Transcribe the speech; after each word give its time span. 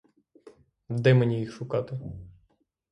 Де 0.89 1.13
мені 1.13 1.39
їх 1.39 1.51
шукати? 1.51 1.99